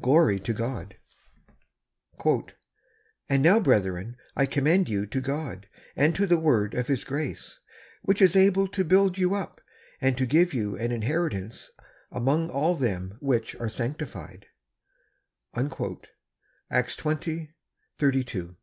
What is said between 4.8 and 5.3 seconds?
you to